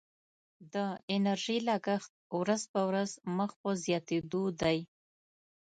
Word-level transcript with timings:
د 0.73 0.75
انرژي 1.15 1.57
لګښت 1.69 2.13
ورځ 2.39 2.61
په 2.73 2.81
ورځ 2.89 3.09
مخ 3.37 3.51
په 3.61 3.69
زیاتیدو 3.83 4.43
دی. 4.61 4.77